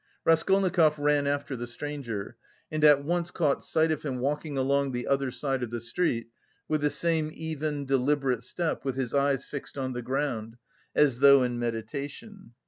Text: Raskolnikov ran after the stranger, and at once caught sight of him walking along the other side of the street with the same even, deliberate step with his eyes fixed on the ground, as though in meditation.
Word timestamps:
Raskolnikov 0.25 0.97
ran 0.97 1.27
after 1.27 1.55
the 1.55 1.67
stranger, 1.67 2.35
and 2.71 2.83
at 2.83 3.03
once 3.03 3.29
caught 3.29 3.63
sight 3.63 3.91
of 3.91 4.01
him 4.01 4.17
walking 4.17 4.57
along 4.57 4.93
the 4.93 5.05
other 5.05 5.29
side 5.29 5.61
of 5.61 5.69
the 5.69 5.79
street 5.79 6.29
with 6.67 6.81
the 6.81 6.89
same 6.89 7.29
even, 7.31 7.85
deliberate 7.85 8.41
step 8.43 8.83
with 8.83 8.95
his 8.95 9.13
eyes 9.13 9.45
fixed 9.45 9.77
on 9.77 9.93
the 9.93 10.01
ground, 10.01 10.57
as 10.95 11.19
though 11.19 11.43
in 11.43 11.59
meditation. 11.59 12.53